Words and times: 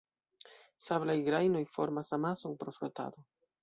Sablaj 0.85 1.17
grajnoj 1.29 1.63
formas 1.77 2.13
amason 2.21 2.61
pro 2.63 2.79
frotado. 2.83 3.29